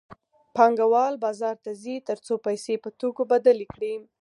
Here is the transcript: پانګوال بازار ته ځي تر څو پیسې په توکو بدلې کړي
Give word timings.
پانګوال 0.55 1.13
بازار 1.25 1.55
ته 1.63 1.71
ځي 1.81 1.95
تر 2.07 2.17
څو 2.25 2.33
پیسې 2.45 2.73
په 2.83 2.89
توکو 2.99 3.23
بدلې 3.31 3.67
کړي 3.73 3.93